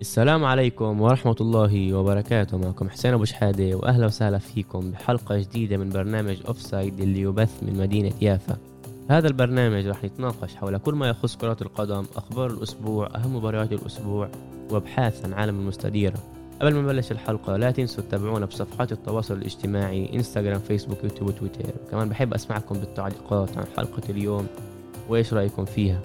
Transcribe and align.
السلام 0.00 0.44
عليكم 0.44 1.00
ورحمة 1.00 1.36
الله 1.40 1.94
وبركاته. 1.94 2.58
معكم 2.58 2.88
حسين 2.88 3.14
أبو 3.14 3.24
شحادة 3.24 3.74
وأهلا 3.76 4.06
وسهلا 4.06 4.38
فيكم 4.38 4.90
بحلقة 4.90 5.38
جديدة 5.38 5.76
من 5.76 5.88
برنامج 5.88 6.36
Offside 6.48 7.00
اللي 7.00 7.20
يبث 7.20 7.62
من 7.62 7.78
مدينة 7.78 8.12
يافا. 8.20 8.56
هذا 9.10 9.28
البرنامج 9.28 9.86
راح 9.86 10.04
نتناقش 10.04 10.54
حول 10.54 10.78
كل 10.78 10.94
ما 10.94 11.08
يخص 11.08 11.36
كرة 11.36 11.56
القدم 11.62 12.04
أخبار 12.16 12.50
الأسبوع 12.50 13.08
أهم 13.16 13.36
مباريات 13.36 13.72
الأسبوع 13.72 14.28
وأبحاث 14.70 15.24
عن 15.24 15.32
عالم 15.32 15.60
المستديرة 15.60 16.18
قبل 16.60 16.74
ما 16.74 16.82
نبلش 16.82 17.12
الحلقة 17.12 17.56
لا 17.56 17.70
تنسوا 17.70 18.04
تتابعونا 18.04 18.46
بصفحات 18.46 18.92
التواصل 18.92 19.34
الاجتماعي 19.34 20.14
إنستغرام 20.14 20.60
فيسبوك 20.60 21.04
يوتيوب 21.04 21.28
وتويتر. 21.28 21.70
كمان 21.90 22.08
بحب 22.08 22.34
أسمعكم 22.34 22.78
بالتعليقات 22.78 23.58
عن 23.58 23.64
حلقة 23.76 24.02
اليوم 24.10 24.46
وإيش 25.08 25.34
رأيكم 25.34 25.64
فيها. 25.64 26.00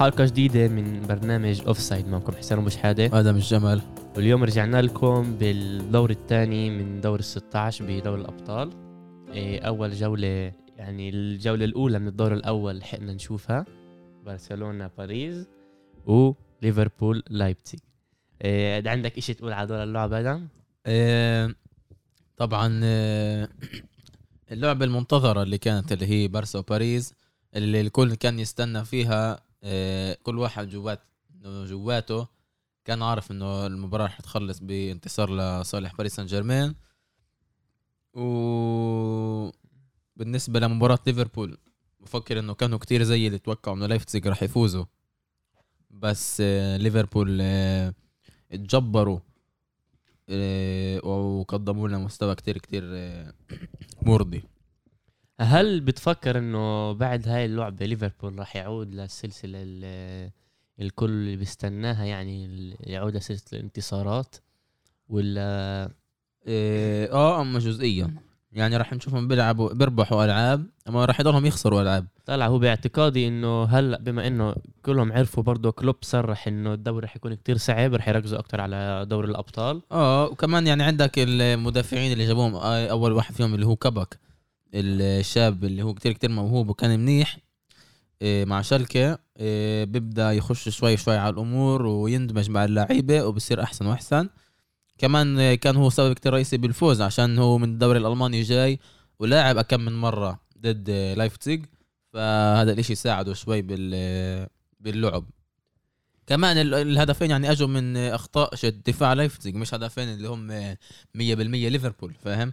حلقة 0.00 0.24
جديدة 0.24 0.68
من 0.68 1.06
برنامج 1.06 1.62
Offside 1.66 2.08
معكم 2.08 2.32
حسين 2.32 2.58
أبو 2.58 2.68
شحادة. 2.68 3.20
آدم 3.20 3.36
الجمل. 3.36 3.82
واليوم 4.16 4.44
رجعنا 4.44 4.82
لكم 4.82 5.36
بالدور 5.36 6.10
الثاني 6.10 6.70
من 6.70 7.00
دور 7.00 7.18
ال 7.18 7.24
16 7.24 7.84
بدور 7.84 8.14
الأبطال. 8.14 8.70
إيه، 9.32 9.60
أول 9.60 9.92
جولة 9.92 10.52
يعني 10.76 11.08
الجولة 11.08 11.64
الأولى 11.64 11.98
من 11.98 12.08
الدور 12.08 12.34
الأول 12.34 12.78
لحقنا 12.78 13.12
نشوفها. 13.12 13.64
برشلونة 14.26 14.90
باريس 14.98 15.46
وليفربول 16.06 17.22
لايبزيج 17.30 17.80
إيه 18.44 18.88
عندك 18.88 19.18
إشي 19.18 19.34
تقول 19.34 19.52
على 19.52 19.66
دور 19.66 19.82
اللعب 19.82 20.12
آدم؟ 20.12 20.48
آه 20.86 21.54
طبعا 22.36 22.80
آه 22.84 23.48
اللعبة 24.52 24.84
المنتظرة 24.84 25.42
اللي 25.42 25.58
كانت 25.58 25.92
اللي 25.92 26.06
هي 26.06 26.28
بارسا 26.28 26.58
وباريس 26.58 27.14
اللي 27.56 27.80
الكل 27.80 28.14
كان 28.14 28.38
يستنى 28.38 28.84
فيها 28.84 29.49
كل 30.22 30.38
واحد 30.38 30.68
جوات 30.68 31.00
جواته 31.44 32.26
كان 32.84 33.02
عارف 33.02 33.30
إنه 33.30 33.66
المباراة 33.66 34.04
رح 34.06 34.20
تخلص 34.20 34.58
بانتصار 34.58 35.30
لصالح 35.60 35.96
باريس 35.96 36.16
سان 36.16 36.26
جيرمان 36.26 36.74
و 38.14 39.50
بالنسبة 40.16 40.60
لمباراة 40.60 40.98
ليفربول 41.06 41.58
بفكر 42.00 42.38
إنه 42.38 42.54
كانوا 42.54 42.78
كتير 42.78 43.02
زي 43.02 43.26
اللي 43.26 43.38
توقعوا 43.38 43.76
إنه 43.76 43.86
لايفتسيج 43.86 44.28
رح 44.28 44.42
يفوزوا. 44.42 44.84
بس 45.90 46.42
آه 46.44 46.76
ليفربول 46.76 47.38
آه 47.42 47.94
اتجبروا 48.52 49.18
آه 50.28 51.06
وقدموا 51.06 51.88
لنا 51.88 51.98
مستوى 51.98 52.34
كتير 52.34 52.58
كتير 52.58 52.82
آه 52.86 53.34
مرضي. 54.02 54.42
هل 55.40 55.80
بتفكر 55.80 56.38
إنه 56.38 56.92
بعد 56.92 57.28
هاي 57.28 57.44
اللعبة 57.44 57.86
ليفربول 57.86 58.38
راح 58.38 58.56
يعود 58.56 58.94
للسلسلة 58.94 59.58
ال- 59.62 60.30
الكل 60.80 61.10
اللي 61.10 61.36
بيستناها 61.36 62.04
يعني 62.04 62.48
يعود 62.80 63.16
لسلسلة 63.16 63.58
الانتصارات 63.60 64.36
ولا؟ 65.08 65.90
آه 66.46 67.06
آه، 67.12 67.40
أما 67.40 67.58
جزئيا. 67.58 68.14
يعني 68.52 68.76
راح 68.76 68.92
نشوفهم 68.92 69.28
بيلعبوا 69.28 69.72
بيربحوا 69.72 70.24
ألعاب 70.24 70.66
أما 70.88 71.04
راح 71.04 71.20
يضلهم 71.20 71.46
يخسروا 71.46 71.82
ألعاب. 71.82 72.06
طلع 72.26 72.46
هو 72.46 72.58
باعتقادي 72.58 73.28
إنه 73.28 73.64
هلأ 73.64 73.98
بما 73.98 74.26
إنه 74.26 74.54
كلهم 74.84 75.12
عرفوا 75.12 75.42
برضه 75.42 75.70
كلوب 75.70 75.96
صرح 76.02 76.46
إنه 76.48 76.74
الدوري 76.74 77.04
رح 77.04 77.16
يكون 77.16 77.34
كتير 77.34 77.56
صعب 77.56 77.94
رح 77.94 78.08
يركزوا 78.08 78.38
أكتر 78.38 78.60
على 78.60 79.06
دوري 79.08 79.28
الأبطال. 79.30 79.82
آه 79.92 80.24
وكمان 80.26 80.66
يعني 80.66 80.82
عندك 80.82 81.12
المدافعين 81.18 82.12
اللي 82.12 82.26
جابوهم 82.26 82.54
آه، 82.54 82.86
أول 82.86 83.12
واحد 83.12 83.34
فيهم 83.34 83.54
اللي 83.54 83.66
هو 83.66 83.76
كباك 83.76 84.18
الشاب 84.74 85.64
اللي 85.64 85.82
هو 85.82 85.94
كتير 85.94 86.12
كتير 86.12 86.30
موهوب 86.30 86.68
وكان 86.68 87.00
منيح 87.00 87.38
آه، 88.22 88.44
مع 88.44 88.62
شلكة 88.62 89.18
آه، 89.36 89.84
بيبدأ 89.84 90.32
يخش 90.32 90.68
شوي 90.68 90.96
شوي 90.96 91.16
على 91.16 91.32
الأمور 91.34 91.86
ويندمج 91.86 92.50
مع 92.50 92.64
اللعيبة 92.64 93.24
وبصير 93.24 93.62
أحسن 93.62 93.86
وأحسن. 93.86 94.28
كمان 94.98 95.54
كان 95.54 95.76
هو 95.76 95.90
سبب 95.90 96.12
كتير 96.12 96.32
رئيسي 96.32 96.56
بالفوز 96.56 97.00
عشان 97.02 97.38
هو 97.38 97.58
من 97.58 97.68
الدوري 97.68 97.98
الألماني 97.98 98.42
جاي 98.42 98.78
ولاعب 99.18 99.58
أكم 99.58 99.80
من 99.80 99.92
مرة 100.00 100.40
ضد 100.60 100.90
لايفتزيج 100.90 101.64
فهذا 102.12 102.72
الإشي 102.72 102.94
ساعده 102.94 103.34
شوي 103.34 103.62
بال 103.62 104.46
باللعب. 104.80 105.24
كمان 106.26 106.56
ال- 106.58 106.74
الهدفين 106.74 107.30
يعني 107.30 107.50
أجوا 107.50 107.68
من 107.68 107.96
أخطاء 107.96 108.50
دفاع 108.86 109.12
لايفتزيج 109.12 109.54
مش 109.54 109.74
هدفين 109.74 110.08
اللي 110.08 110.28
هم 110.28 110.50
آه، 110.50 110.78
100% 111.14 111.18
ليفربول 111.68 112.14
فاهم؟ 112.24 112.52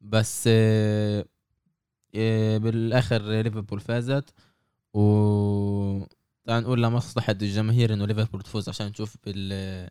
بس 0.00 0.44
آه، 0.46 1.24
بالآخر 2.58 3.22
ليفربول 3.22 3.80
فازت. 3.80 4.24
و 4.94 6.04
تعال 6.46 6.62
نقول 6.62 6.82
لمصلحة 6.82 7.36
الجماهير 7.42 7.92
إنه 7.92 8.06
ليفربول 8.06 8.42
تفوز 8.42 8.68
عشان 8.68 8.86
نشوف 8.86 9.16
بال 9.26 9.88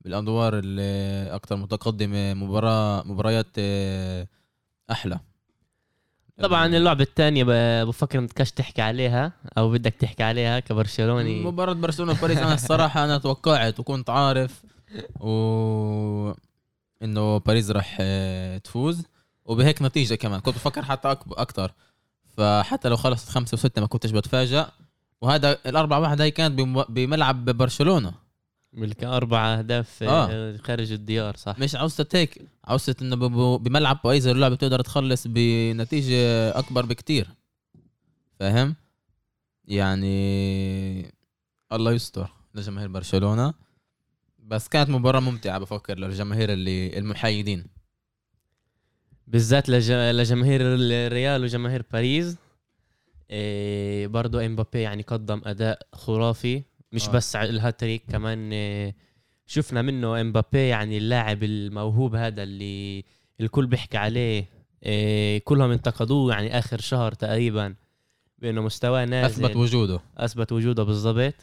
بالأدوار 0.00 0.60
الاكثر 0.64 1.56
متقدمة 1.56 2.34
مباراة 2.34 3.02
مباريات 3.06 3.46
آه، 3.58 4.26
أحلى. 4.90 5.20
طبعا 6.38 6.66
اللعبة 6.66 7.02
الثانية 7.04 7.44
بفكر 7.84 8.18
انك 8.18 8.32
تحكي 8.32 8.82
عليها 8.82 9.32
أو 9.58 9.70
بدك 9.70 9.94
تحكي 9.94 10.22
عليها 10.22 10.60
كبرشلوني. 10.60 11.42
مباراة 11.44 11.72
برشلونة 11.72 12.12
وباريس 12.12 12.38
أنا 12.38 12.54
الصراحة 12.54 13.04
أنا 13.04 13.18
توقعت 13.18 13.80
وكنت 13.80 14.10
عارف 14.10 14.62
و 15.20 16.32
إنه 17.02 17.38
باريس 17.38 17.70
راح 17.70 17.98
آه، 18.00 18.58
تفوز. 18.58 19.02
وبهيك 19.44 19.82
نتيجة 19.82 20.14
كمان. 20.14 20.40
كنت 20.40 20.54
بفكر 20.54 20.82
حتى 20.84 21.08
أكتر. 21.30 21.74
فحتى 22.36 22.88
لو 22.88 22.96
خلصت 22.96 23.28
خمسة 23.28 23.54
وستة 23.54 23.80
ما 23.80 23.86
كنتش 23.86 24.10
بتفاجأ. 24.10 24.70
وهذا 25.20 25.58
الأربعة 25.66 26.00
واحد 26.00 26.20
هاي 26.20 26.30
كانت 26.30 26.58
بم- 26.58 26.82
بملعب 26.88 27.44
برشلونة. 27.44 28.14
ملك 28.72 29.04
أربع 29.04 29.54
أهداف 29.58 30.02
آه. 30.02 30.56
خارج 30.56 30.92
الديار 30.92 31.36
صح؟ 31.36 31.58
مش 31.58 31.74
عاوزة 31.74 32.06
هيك 32.14 32.42
عاوزة 32.64 32.96
إنه 33.02 33.16
بملعب 33.58 33.98
بايز 34.04 34.26
اللعبة 34.26 34.54
بتقدر 34.54 34.80
تخلص 34.80 35.26
بنتيجة 35.26 36.58
أكبر 36.58 36.86
بكتير. 36.86 37.28
فاهم؟ 38.40 38.74
يعني 39.64 41.12
الله 41.72 41.92
يستر 41.92 42.32
لجماهير 42.54 42.88
برشلونة. 42.88 43.54
بس 44.38 44.68
كانت 44.68 44.90
مباراة 44.90 45.20
ممتعة 45.20 45.58
بفكر 45.58 45.98
للجماهير 45.98 46.52
اللي 46.52 46.98
المحايدين. 46.98 47.66
بالذات 49.32 49.68
لج... 49.68 49.92
لجماهير 49.92 50.60
الريال 50.62 51.42
وجماهير 51.42 51.84
باريس. 51.92 52.36
إيه 53.30 54.06
برضو 54.06 54.38
إمبابي 54.38 54.80
يعني 54.80 55.02
قدم 55.02 55.40
أداء 55.44 55.86
خرافي 55.92 56.62
مش 56.92 57.08
آه. 57.08 57.12
بس 57.12 57.36
على 57.36 57.50
الهاتريك 57.50 58.02
كمان 58.08 58.52
إيه 58.52 58.94
شفنا 59.46 59.82
منه 59.82 60.20
إمبابي 60.20 60.68
يعني 60.68 60.98
اللاعب 60.98 61.42
الموهوب 61.42 62.14
هذا 62.14 62.42
اللي 62.42 63.04
الكل 63.40 63.66
بيحكي 63.66 63.98
عليه. 63.98 64.48
إيه 64.82 65.38
كلهم 65.44 65.70
انتقدوه 65.70 66.32
يعني 66.32 66.58
آخر 66.58 66.80
شهر 66.80 67.12
تقريبا 67.12 67.74
بأنه 68.38 68.62
مستواه 68.62 69.04
نازل. 69.04 69.44
أثبت 69.44 69.56
وجوده. 69.56 70.00
أثبت 70.16 70.52
وجوده 70.52 70.82
بالضبط. 70.82 71.34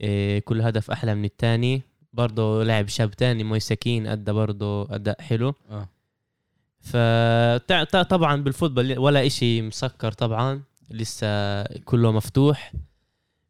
إيه 0.00 0.38
كل 0.38 0.60
هدف 0.60 0.90
أحلى 0.90 1.14
من 1.14 1.24
الثاني 1.24 1.82
برضه 2.12 2.62
لاعب 2.64 2.88
شاب 2.88 3.10
تاني 3.10 3.44
مويساكين 3.44 4.06
أدى 4.06 4.32
برضه 4.32 4.94
أداء 4.94 5.22
حلو. 5.22 5.54
آه. 5.70 5.88
فطبعا 6.86 8.42
بالفوتبول 8.42 8.98
ولا 8.98 9.26
إشي 9.26 9.62
مسكر 9.62 10.12
طبعا 10.12 10.62
لسه 10.90 11.62
كله 11.62 12.12
مفتوح 12.12 12.72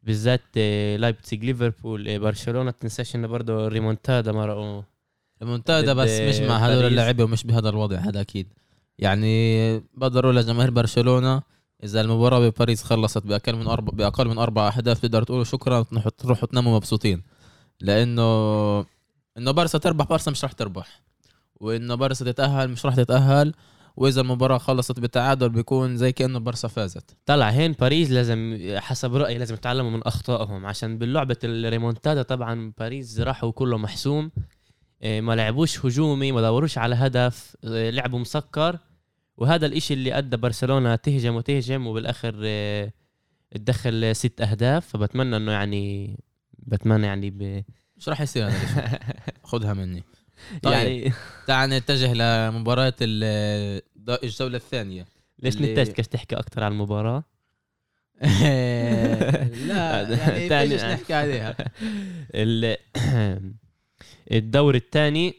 بالذات 0.03 0.41
آه، 0.57 0.97
لايبزيج 0.97 1.45
ليفربول 1.45 2.09
آه، 2.09 2.17
برشلونة. 2.17 2.71
تنساش 2.71 3.15
إنه 3.15 3.27
برضه 3.27 3.67
ريمونتادا 3.67 4.31
مرقوا. 4.31 4.81
ضد 5.43 5.89
بس 5.89 6.19
مش 6.19 6.39
مع 6.39 6.57
هدول. 6.57 6.85
اللاعبين 6.85 7.25
ومش 7.25 7.43
بهذا 7.43 7.69
الوضع 7.69 7.97
هذا 7.97 8.21
أكيد. 8.21 8.47
يعني 8.99 9.79
بقدر 9.79 10.23
أقول 10.25 10.35
لجماهير 10.35 10.71
برشلونة 10.71 11.41
إذا 11.83 12.01
المباراة 12.01 12.39
بباريس 12.49 12.83
خلصت 12.83 13.27
بأقل 13.27 13.55
من 13.55 13.67
أربع 13.67 13.91
بأقل 13.93 14.27
من 14.27 14.37
أربع 14.37 14.67
اهداف 14.67 14.99
تقدروا 14.99 15.25
تقولوا 15.25 15.43
شكرا 15.43 15.83
تروحوا 15.83 16.11
تروحوا 16.17 16.47
تناموا 16.47 16.75
مبسوطين. 16.75 17.23
لأنه 17.81 18.79
إنه 19.37 19.51
بارسا 19.51 19.77
تربح 19.77 20.05
بارسا 20.05 20.31
مش 20.31 20.43
راح 20.43 20.51
تربح. 20.51 21.01
وانه 21.59 21.95
بارسا 21.95 22.25
تتأهل 22.31 22.69
مش 22.69 22.85
راح 22.85 22.95
تتأهل. 22.95 23.53
وإذا 23.97 24.21
المباراة 24.21 24.57
خلصت 24.57 24.99
بالتعادل 24.99 25.49
بيكون 25.49 25.97
زي 25.97 26.11
كأنه 26.11 26.39
بارسا 26.39 26.67
فازت. 26.67 27.17
طلع 27.25 27.49
هين 27.49 27.71
باريس 27.71 28.11
لازم 28.11 28.57
حسب 28.77 29.15
رأيي 29.15 29.37
لازم 29.37 29.55
يتعلموا 29.55 29.91
من 29.91 30.03
أخطائهم. 30.03 30.65
عشان 30.65 30.97
باللعبة 30.97 31.37
الريمونتادا 31.43 32.21
طبعا 32.21 32.73
باريس 32.79 33.19
راحوا 33.19 33.51
كله 33.51 33.77
محسوم. 33.77 34.31
آه، 35.03 35.21
ما 35.21 35.35
لعبوش 35.35 35.85
هجومي 35.85 36.31
ما 36.31 36.41
دوروش 36.41 36.77
على 36.77 36.95
هدف. 36.95 37.57
آه، 37.63 37.89
لعبوا 37.89 38.19
مسكر. 38.19 38.79
وهذا 39.37 39.65
الإشي 39.65 39.93
اللي 39.93 40.17
أدى 40.17 40.37
برشلونة 40.37 40.95
تهجم 40.95 41.35
وتهجم 41.35 41.87
وبالآخر 41.87 42.35
آه، 42.43 42.91
تدخل 43.51 44.15
ست 44.15 44.41
أهداف. 44.41 44.87
فبتمنى 44.87 45.37
إنه 45.37 45.51
يعني 45.51 46.17
بتمنى 46.59 47.07
يعني 47.07 47.29
ب... 47.29 47.63
مش 47.97 48.09
راح 48.09 48.21
يصير 48.21 48.47
هذا 48.47 48.99
خدها 49.43 49.73
مني. 49.73 50.03
طيب. 50.63 50.73
يعني 50.73 51.13
تعال 51.47 51.69
نتجه 51.69 52.13
لمباراة 52.13 52.93
ال- 53.01 53.81
الجولة 54.23 54.57
الثانية. 54.57 55.05
ليش 55.39 55.55
اللي- 55.55 55.73
نتاج 55.73 55.87
كاش 55.87 56.07
تحكي 56.07 56.35
أكثر 56.35 56.63
عن 56.63 56.71
المباراة؟ 56.71 57.23
لا 59.67 60.01
يعني 60.09 60.69
فيش 60.69 60.83
نحكي 60.83 61.13
عليها؟ 61.13 61.55
ال- 62.35 62.77
الدور 64.31 64.75
الثاني 64.75 65.33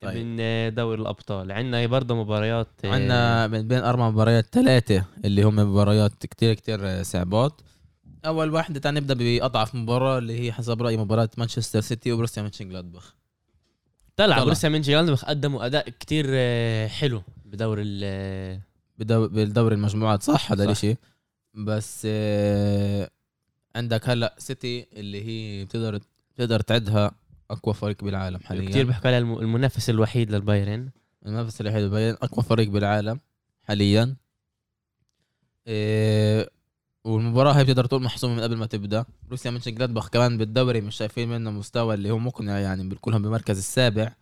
طيب. 0.00 0.16
من 0.26 0.74
دوري 0.74 1.00
الأبطال. 1.00 1.52
عندنا 1.52 1.86
برضه 1.86 2.14
مباريات 2.14 2.68
عندنا 2.84 3.46
من 3.46 3.68
بين 3.68 3.78
أربع 3.78 4.10
مباريات 4.10 4.46
ثلاثة 4.54 5.04
اللي 5.24 5.42
هم 5.42 5.56
مباريات 5.56 6.26
كتير 6.26 6.54
كتير 6.54 7.02
صعبات. 7.02 7.60
أول 8.26 8.52
واحدة 8.54 8.80
تعال 8.80 8.94
نبدأ 8.94 9.14
بأضعف 9.14 9.74
مباراة 9.74 10.18
اللي 10.18 10.40
هي 10.40 10.52
حسب 10.52 10.82
رأيي 10.82 10.96
مباراة 10.96 11.30
مانشستر 11.38 11.80
سيتي 11.80 12.12
وبروسيا 12.12 12.42
مانشنجلادباخ 12.42 13.14
طلع. 14.16 14.44
بروسيا 14.44 14.68
مينشنجلادباخ 14.68 15.24
قدموا 15.24 15.66
أداء 15.66 15.88
كتير 15.88 16.26
آه، 16.30 16.86
حلو 16.88 17.22
بدور 17.44 17.78
ال 17.80 18.60
بدو- 18.98 19.28
بالدوري 19.28 19.74
المجموعات 19.74 20.22
صح؟ 20.22 20.52
هذا. 20.52 20.64
الإشي. 20.64 20.96
بس 21.54 22.02
آه، 22.10 23.10
عندك 23.76 24.08
هلأ 24.08 24.34
سيتي 24.38 24.86
اللي 24.92 25.24
هي 25.24 25.64
بتقدر 25.64 26.00
بتقدر 26.34 26.60
تعدها 26.60 27.10
أقوى 27.50 27.74
فريق 27.74 28.04
بالعالم 28.04 28.38
حاليا. 28.38 28.68
كتير 28.70 28.86
بيحكوا 28.86 29.06
عليها 29.06 29.18
الم- 29.18 29.38
المنافس 29.38 29.90
الوحيد 29.90 30.30
للبايرن. 30.30 30.90
المنافس 31.26 31.60
الوحيد 31.60 31.90
بين 31.90 32.14
أقوى 32.22 32.44
فريق 32.44 32.68
بالعالم 32.68 33.20
حاليا. 33.62 34.16
إيه 35.66 36.50
والمباراة 37.06 37.52
هي 37.52 37.64
بتقدر 37.64 37.86
تقول 37.86 38.02
محسومة 38.02 38.34
من 38.34 38.40
قبل 38.40 38.56
ما 38.56 38.66
تبدأ. 38.66 39.04
روسيا 39.30 39.50
من 39.50 39.58
جلادباخ 39.58 40.08
كمان 40.08 40.38
بالدوري 40.38 40.80
مش 40.80 40.96
شايفين 40.96 41.28
منه 41.28 41.50
مستوى 41.50 41.94
اللي 41.94 42.10
هو 42.10 42.18
مقنع 42.18 42.58
يعني 42.58 42.94
كلهم 42.94 43.22
بمركز 43.22 43.58
السابع 43.58 44.12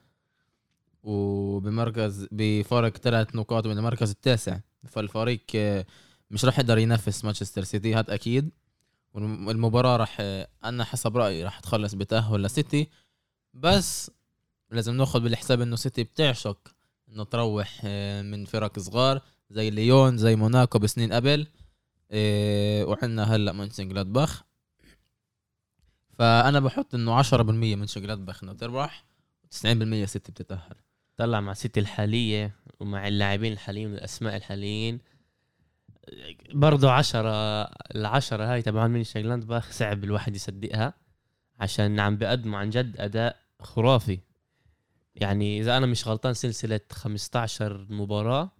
وبمركز 1.02 2.26
بفارق 2.32 2.96
ثلاث 2.96 3.34
نقاط 3.34 3.66
من 3.66 3.78
المركز 3.78 4.10
التاسع. 4.10 4.58
فالفريق 4.88 5.40
آه، 5.54 5.86
مش 6.30 6.44
راح 6.44 6.58
يقدر 6.58 6.78
ينافس 6.78 7.24
مانشستر 7.24 7.64
سيتي 7.64 7.94
هاد 7.94 8.10
أكيد. 8.10 8.50
والمباراة 9.14 9.96
راح 9.96 10.16
آه، 10.20 10.48
أنا 10.64 10.84
حسب 10.84 11.16
رأيي 11.16 11.44
راح 11.44 11.60
تخلص 11.60 11.94
بتأهل 11.94 12.42
لسيتي. 12.42 12.88
بس 13.54 14.10
لازم 14.70 14.94
ناخذ 14.96 15.20
بالحساب 15.20 15.60
إنه 15.60 15.76
سيتي 15.76 16.04
بتعشق 16.04 16.58
إنه 17.08 17.24
تروح 17.24 17.80
آه، 17.84 18.22
من 18.22 18.44
فرق 18.44 18.78
صغار 18.78 19.20
زي 19.50 19.70
ليون 19.70 20.16
زي 20.18 20.36
موناكو 20.36 20.78
بسنين 20.78 21.12
قبل. 21.12 21.46
إيه 22.10 22.84
وعندنا 22.84 23.22
هلأ 23.22 23.52
مانشن 23.52 23.88
جلادباخ 23.88 24.44
فأنا 26.18 26.60
بحط 26.60 26.94
إنه 26.94 27.22
10% 27.22 27.32
من 27.34 27.84
جلادباخ 27.84 28.44
إنه 28.44 28.52
تربح 28.52 29.04
و90% 29.44 30.04
سيتي 30.04 30.32
بتتأهل 30.32 30.76
طلع 31.16 31.40
مع 31.40 31.52
سيتي 31.52 31.80
الحالية 31.80 32.56
ومع 32.80 33.08
اللاعبين 33.08 33.52
الحاليين 33.52 33.90
والأسماء 33.92 34.36
الحاليين 34.36 35.00
برضه 36.54 36.90
عشرة 36.90 37.62
العشرة 37.94 38.52
هاي 38.52 38.62
تبعون 38.62 38.90
مينشنجلادباخ 38.90 39.72
صعب 39.72 40.04
الواحد 40.04 40.36
يصدقها 40.36 40.94
عشان 41.60 42.00
عم 42.00 42.16
بيقدموا 42.16 42.58
عن 42.58 42.70
جد 42.70 43.00
أداء 43.00 43.36
خرافي 43.60 44.20
يعني 45.14 45.60
إذا 45.60 45.76
أنا 45.76 45.86
مش 45.86 46.08
غلطان 46.08 46.34
سلسلة 46.34 46.80
15 46.92 47.86
مباراة 47.90 48.50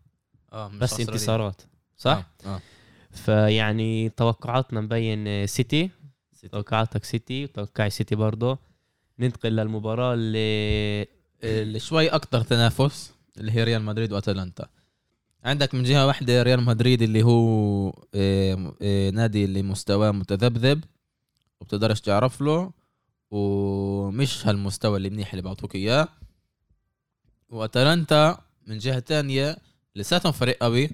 آه 0.52 0.68
مش 0.68 0.78
بس. 0.78 1.00
انتصارات 1.00 1.62
صح؟ 1.96 2.26
آه, 2.46 2.54
آه. 2.54 2.60
فيعني 3.14 4.08
توقعاتنا 4.08 4.80
مبين 4.80 5.28
آه، 5.28 5.46
سيتي. 5.46 5.90
توقعاتك 6.52 7.04
سيتي 7.04 7.46
توقعي 7.46 7.90
سيتي 7.90 8.14
برضه 8.14 8.58
ننتقل 9.18 9.56
للمباراة 9.56 10.14
اللي 10.14 11.06
اللي 11.44 11.78
شوي 11.80 12.08
أكتر 12.08 12.40
تنافس 12.40 13.12
اللي 13.38 13.52
هي 13.52 13.64
ريال 13.64 13.82
مدريد 13.82 14.12
وأتلانتا. 14.12 14.66
عندك 15.44 15.74
من 15.74 15.82
جهة 15.82 16.06
واحدة 16.06 16.42
ريال 16.42 16.62
مدريد 16.62 17.02
اللي 17.02 17.22
هو 17.22 17.88
إيه 18.14 18.72
إيه 18.82 19.10
نادي 19.10 19.44
اللي 19.44 19.62
مستواه 19.62 20.10
متذبذب 20.10 20.84
وبتقدرش 21.60 22.00
تعرف 22.00 22.40
له 22.40 22.70
ومش 23.30 24.46
هالمستوى 24.46 24.96
اللي 24.96 25.10
منيح 25.10 25.30
اللي 25.32 25.42
بعطوك 25.42 25.74
إياه. 25.74 26.08
وأتلانتا 27.50 28.38
من 28.66 28.78
جهة 28.78 28.98
تانية 28.98 29.56
لساتهم 29.96 30.32
فريق 30.32 30.56
قوي 30.62 30.90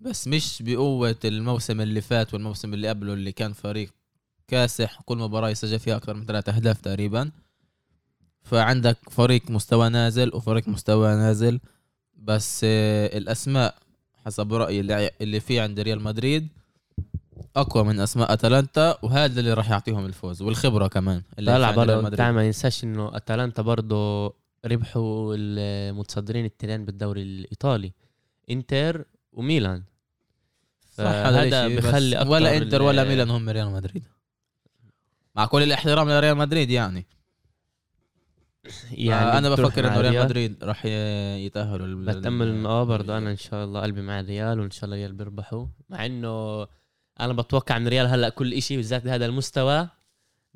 بس. 0.00 0.28
مش 0.28 0.62
بقوة 0.62 1.16
الموسم 1.24 1.80
اللي 1.80 2.00
فات 2.00 2.34
والموسم 2.34 2.74
اللي 2.74 2.88
قبله 2.88 3.12
اللي 3.12 3.32
كان 3.32 3.52
فريق 3.52 3.90
كاسح 4.48 5.00
كل 5.04 5.18
مباراة 5.18 5.48
يسجل 5.50 5.78
فيها 5.78 5.96
أكثر 5.96 6.14
من 6.14 6.26
ثلاثة 6.26 6.52
أهداف 6.56 6.80
تقريبا. 6.80 7.30
فعندك 8.42 8.96
فريق 9.10 9.50
مستوى 9.50 9.88
نازل 9.88 10.30
وفريق 10.34 10.68
مستوى 10.68 11.14
نازل. 11.14 11.60
بس 12.14 12.60
آه، 12.64 13.18
الأسماء 13.18 13.74
حسب 14.26 14.52
رأيي 14.54 14.80
اللي 14.80 15.10
اللي 15.20 15.40
فيه 15.40 15.62
عند 15.62 15.80
ريال 15.80 16.02
مدريد 16.02 16.48
أقوى 17.56 17.84
من 17.84 18.00
أسماء 18.00 18.32
أتلانتا 18.32 18.98
وهذا 19.02 19.40
اللي 19.40 19.52
راح 19.54 19.70
يعطيهم 19.70 20.06
الفوز 20.06 20.42
والخبرة 20.42 20.86
كمان 20.86 21.22
اللي 21.38 21.54
طلع 21.54 21.72
في 21.72 21.80
ريال 21.80 22.02
برضه 22.02 22.30
ما 22.30 22.46
ننساش 22.46 22.84
إنه 22.84 23.16
أتلانتا 23.16 23.62
برضه 23.62 24.34
ربحوا 24.64 25.34
المتصدرين 25.38 26.44
التنين 26.44 26.84
بالدوري 26.84 27.22
الإيطالي. 27.22 27.92
إنتر 28.50 29.04
وميلان. 29.36 29.82
صح 30.92 31.04
هذا 31.04 31.50
فهذا 31.50 31.76
بخلي 31.76 32.24
ولا 32.28 32.56
إنتر 32.56 32.82
ولا 32.82 33.04
ميلان 33.04 33.30
هم 33.30 33.48
ريال 33.48 33.70
مدريد. 33.70 34.04
مع 35.34 35.46
كل 35.46 35.62
الاحترام 35.62 36.10
لريال 36.10 36.36
مدريد 36.36 36.70
يعني. 36.70 37.06
يعني 38.92 39.38
أنا 39.38 39.50
بتروح 39.50 39.70
بفكر 39.70 39.86
إنه 39.88 40.00
ريال 40.00 40.12
ريال. 40.12 40.24
مدريد 40.24 40.64
راح 40.64 40.86
يتاهلوا 41.46 42.12
بتامل 42.12 42.48
انه 42.48 42.68
آه 42.68 42.84
برضه 42.84 43.18
أنا 43.18 43.30
إن 43.30 43.36
شاء 43.36 43.64
الله 43.64 43.80
قلبي 43.80 44.02
مع 44.02 44.20
الريال 44.20 44.60
وإن 44.60 44.70
شاء 44.70 44.84
الله 44.84 44.96
الريال 44.96 45.12
بيربحوا. 45.12 45.66
مع 45.88 46.06
إنه 46.06 46.66
أنا 47.20 47.32
بتوقع 47.32 47.78
من 47.78 47.88
ريال 47.88 48.06
هلأ 48.06 48.28
كل 48.28 48.54
إشي 48.54 48.76
بالذات 48.76 49.04
بهذا 49.04 49.26
المستوى 49.26 49.88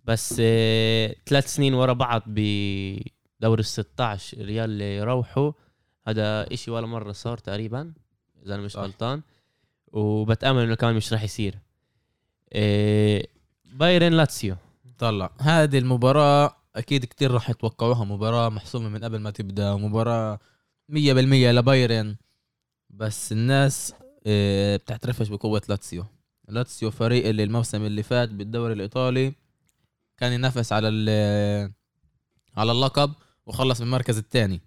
بس 0.04 0.36
آه، 0.40 1.16
ثلاث 1.26 1.54
سنين 1.54 1.74
ورا 1.74 1.92
بعض 1.92 2.22
بدوري 2.26 3.60
ال 3.60 3.64
16 3.64 4.38
الريال 4.40 4.80
يروحوا 4.80 5.52
هذا 6.08 6.52
إشي 6.52 6.70
ولا 6.70 6.86
مرة 6.86 7.12
صار 7.12 7.38
تقريبا. 7.38 7.92
إذا 8.46 8.54
أنا 8.54 8.62
مش 8.62 8.72
صح. 8.72 8.80
غلطان. 8.80 9.22
وبتأمل 9.92 10.62
إنه 10.62 10.74
كمان 10.74 10.94
مش 10.94 11.12
راح 11.12 11.22
يصير. 11.22 11.58
آه، 12.52 13.26
بايرن 13.72 14.12
لاتسيو. 14.12 14.56
طلع. 14.98 15.30
هذه 15.38 15.78
المباراة 15.78 16.56
أكيد 16.76 17.04
كتير 17.04 17.30
راح 17.30 17.50
يتوقعوها. 17.50 18.04
مباراة 18.04 18.48
محسومة 18.48 18.88
من 18.88 19.04
قبل 19.04 19.18
ما 19.18 19.30
تبدأ. 19.30 19.72
ومباراة 19.72 20.38
مية 20.88 21.12
بالمية 21.12 21.52
لبايرن. 21.52 22.16
بس 22.90 23.32
الناس 23.32 23.94
آه، 24.26 24.76
بتعترفش 24.76 25.28
بقوة 25.28 25.62
لاتسيو. 25.68 26.04
لاتسيو 26.48 26.90
فريق 26.90 27.26
اللي 27.26 27.42
الموسم 27.44 27.84
اللي 27.84 28.02
فات 28.02 28.28
بالدوري 28.28 28.72
الإيطالي 28.72 29.32
كان 30.18 30.32
ينافس 30.32 30.72
على 30.72 30.88
ال- 30.88 31.72
على 32.56 32.72
اللقب 32.72 33.12
وخلص 33.46 33.78
بالمركز 33.78 34.18
الثاني. 34.18 34.60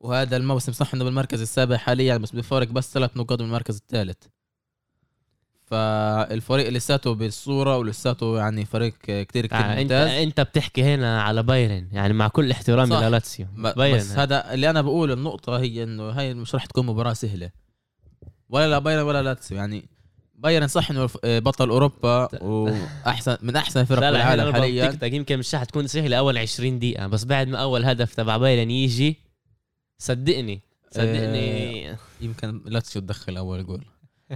وهذا 0.00 0.36
الموسم 0.36 0.72
صح 0.72 0.94
إنه 0.94 1.04
بالمركز 1.04 1.40
السابع 1.40 1.76
حاليا 1.76 2.16
بس 2.16 2.30
بفارق 2.30 2.68
بس 2.68 2.92
ثلاث 2.94 3.16
نقاط 3.16 3.40
من 3.40 3.46
المركز 3.48 3.76
الثالث. 3.76 4.16
فالفريق 5.66 6.68
لساته 6.68 7.14
بالصورة 7.14 7.76
ولساته 7.78 8.38
يعني 8.38 8.64
فريق 8.64 8.94
كتير 9.02 9.46
كتير 9.46 9.58
آه، 9.58 9.72
انت 9.72 9.80
ممتاز. 9.80 10.08
أنت 10.10 10.40
بتحكي 10.40 10.82
هنا 10.82 11.22
على 11.22 11.42
بايرن 11.42 11.88
يعني 11.92 12.12
مع 12.12 12.28
كل 12.28 12.50
احترامي. 12.50 12.96
للاتسيو. 12.96 13.46
بايرن 13.56 13.98
بس 13.98 14.12
هذا 14.12 14.54
اللي 14.54 14.70
أنا 14.70 14.82
بقوله 14.82 15.14
النقطة 15.14 15.58
هي 15.58 15.82
إنه 15.82 16.10
هاي 16.10 16.34
مش 16.34 16.54
راح 16.54 16.66
تكون 16.66 16.86
مباراة 16.86 17.12
سهلة. 17.12 17.50
ولا 18.48 18.68
لا 18.70 18.78
بايرن 18.78 19.02
ولا 19.02 19.22
لاتسيو 19.22 19.56
يعني 19.58 19.84
بايرن 20.34 20.68
صح 20.68 20.90
إنه 20.90 21.08
بطل 21.24 21.68
أوروبا 21.68 22.28
واحسن 22.42 23.36
من 23.42 23.56
أحسن 23.56 23.84
فرق 23.84 24.06
العالم 24.06 24.52
حاليا. 24.52 24.90
حاليا 24.90 25.14
يمكن 25.16 25.38
مش 25.38 25.54
رح 25.54 25.64
تكون 25.64 25.86
سهلة 25.86 26.16
أول 26.16 26.38
20 26.38 26.78
دقيقة 26.78 27.06
بس 27.06 27.24
بعد 27.24 27.48
ما 27.48 27.58
أول 27.58 27.84
هدف 27.84 28.14
تبع 28.14 28.36
بايرن 28.36 28.70
يجي 28.70 29.29
صدقني 30.00 30.60
صدقني. 30.90 31.96
يمكن 32.20 32.62
لاتسيو 32.64 33.02
تدخل 33.02 33.36
أول 33.36 33.66
جول. 33.66 33.84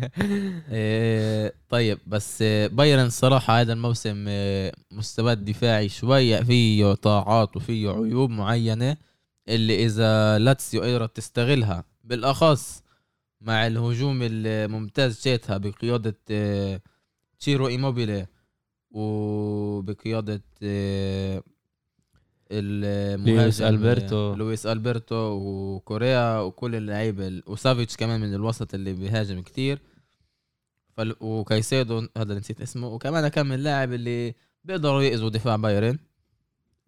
إيه، 0.71 1.55
طيب 1.69 1.99
بس 2.07 2.43
آه، 2.43 2.67
بايرن 2.67 3.11
صراحة 3.11 3.61
هذا 3.61 3.73
الموسم 3.73 4.25
آه، 4.29 4.73
مستواه 4.91 5.33
الدفاعي 5.33 5.89
شوية 5.89 6.43
فيه 6.43 6.95
طاعات 6.95 7.57
وفيه 7.57 7.91
عيوب 7.91 8.31
معينة 8.31 8.97
اللي 9.49 9.85
إذا 9.85 10.39
لاتسيو 10.39 10.83
قدرت 10.83 11.17
تستغلها. 11.17 11.85
بالأخص 12.05 12.83
مع 13.41 13.67
الهجوم 13.67 14.19
الممتاز 14.23 15.21
شيتها 15.23 15.57
بقيادة 15.57 16.19
آه، 16.31 16.81
تشيرو 17.39 17.69
إيموبيلي 17.69 18.27
وبقيادة 18.91 20.43
آه، 20.63 21.43
لويس 22.51 23.63
ألبرتو. 23.63 24.35
لويس 24.35 24.67
ألبرتو 24.67 25.17
وكوريا 25.17 26.39
وكل 26.39 26.75
اللعيبة 26.75 27.27
ال- 27.27 27.43
وسافيتش 27.47 27.97
كمان 27.97 28.21
من 28.21 28.35
الوسط 28.35 28.75
اللي 28.75 28.93
بيهاجم 28.93 29.43
كتير. 29.43 29.79
فال... 30.97 31.17
وكايسيدو 31.21 31.99
هذا 31.99 32.23
اللي 32.23 32.39
نسيت 32.39 32.61
اسمه. 32.61 32.89
وكمان 32.89 33.29
كم 33.29 33.47
من 33.47 33.57
لاعب 33.61 33.93
اللي 33.93 34.35
بيقدروا 34.65 35.03
يأذوا 35.03 35.31
دفاع 35.31 35.57
بايرن. 35.57 35.99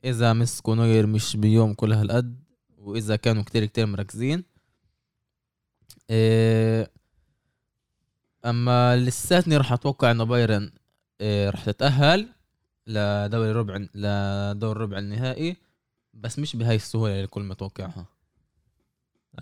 إذا 0.04 0.32
مسكوا 0.32 0.75
نوير 0.75 1.06
مش 1.06 1.36
بيومه 1.37 1.75
كل 1.75 1.92
هالقد 1.92 2.44
وإذا 2.78 3.16
كانوا 3.16 3.42
كتير 3.42 3.64
كتير 3.64 3.86
مركزين. 3.86 4.44
إيه... 6.10 6.90
أما 8.44 8.96
لساتني 8.96 9.56
راح 9.56 9.72
أتوقع 9.72 10.10
إنه 10.10 10.25
بايرن 10.25 10.70
آه، 11.20 11.50
راح 11.50 11.64
تتأهل. 11.64 12.28
لدوري 12.87 13.52
ربع 13.52 13.76
لدور 13.95 14.76
ربع 14.76 14.99
النهائي 14.99 15.57
بس 16.14 16.38
مش 16.38 16.57
بهاي 16.57 16.76
السهولة 16.76 17.12
اللي 17.12 17.25
الكل 17.25 17.43
متوقعها. 17.43 18.07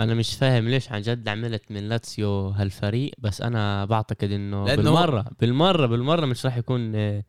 أنا 0.00 0.14
مش 0.14 0.34
فاهم 0.34 0.68
ليش 0.68 0.92
عن 0.92 1.00
جد 1.02 1.28
عملت 1.28 1.70
من 1.70 1.88
لاتسيو 1.88 2.48
هالفريق 2.48 3.12
بس 3.18 3.42
أنا 3.42 3.84
بعتقد 3.84 4.30
إنه 4.32 4.66
لأنه- 4.66 4.76
بالمرة 4.76 5.30
بالمرة 5.40 5.86
بالمرة 5.86 6.26
مش 6.26 6.46
راح 6.46 6.56
يكون 6.56 6.92
آه، 6.96 7.24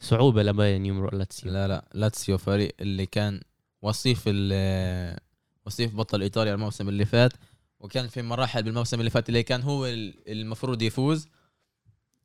صعوبة 0.00 0.42
لبايرن 0.42 0.86
يمرق 0.86 1.14
لاتسيو. 1.14 1.52
لا 1.52 1.68
لا. 1.68 1.84
لاتسيو 1.94 2.38
فريق 2.38 2.74
اللي 2.80 3.06
كان 3.06 3.40
وصيف 3.82 4.22
ال 4.26 5.18
وصيف 5.66 5.94
بطل 5.96 6.22
إيطاليا 6.22 6.54
الموسم 6.54 6.88
اللي 6.88 7.04
فات 7.04 7.32
وكان 7.80 8.08
في 8.08 8.22
مراحل 8.22 8.62
بالموسم 8.62 9.00
اللي 9.00 9.10
فات 9.10 9.28
اللي 9.28 9.42
كان 9.42 9.62
هو 9.62 9.86
ال- 9.86 10.14
المفروض 10.32 10.82
يفوز 10.82 11.28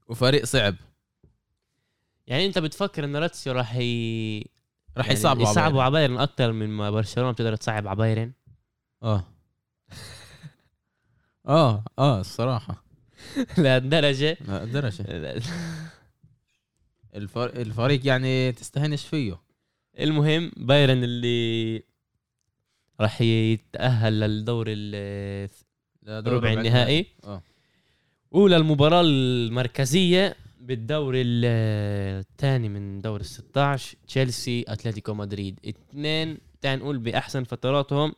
وفريق 0.08 0.46
صعب. 0.46 0.76
يعني 2.32 2.46
انت 2.46 2.60
بتفكر 2.60 3.06
انه 3.06 3.20
لاتسيو 3.20 3.54
راح 3.54 3.76
ي... 3.76 4.40
راح 4.98 5.06
يعني 5.08 5.20
يصعبوا 5.20 5.44
على 5.48 5.52
يصعبوا 5.52 5.72
بايرن. 5.72 5.82
على 5.84 5.92
بايرن 5.92 6.18
أكثر 6.18 6.52
من 6.52 6.70
ما 6.70 6.90
برشلونة 6.92 7.32
بتقدر 7.32 7.56
تصعب 7.56 7.88
على 7.88 7.98
بايرن؟ 7.98 8.32
آه. 9.04 9.24
آه 11.48 11.84
آه 12.00 12.20
الصراحة. 12.20 12.84
لهالدرجة؟ 13.58 14.38
لا، 14.48 14.66
درجه 14.66 15.06
الفر... 17.16 17.50
الفريق 17.50 18.08
يعني 18.08 18.52
تستهنش 18.52 19.06
فيه. 19.06 19.38
المهم 20.00 20.52
بايرن 20.58 21.04
اللي 21.04 21.84
راح 23.00 23.22
يتأهل 23.22 24.20
للدور 24.20 24.66
ال- 24.70 25.50
لدور 26.04 26.34
ربع 26.34 26.52
النهائي. 26.54 27.06
آه. 27.24 27.42
أولى 28.34 28.58
المباراة 28.58 29.02
المركزية. 29.02 30.36
بالدور 30.62 31.14
الثاني 31.18 32.70
من 32.70 33.02
دور 33.02 33.20
ال 33.20 33.26
16 33.26 33.98
تشيلسي 34.08 34.66
أتلتيكو 34.68 35.14
مدريد. 35.14 35.60
اثنين 35.66 36.38
تعال 36.62 36.80
نقول 36.80 36.98
بأحسن 36.98 37.44
فتراتهم. 37.44 38.14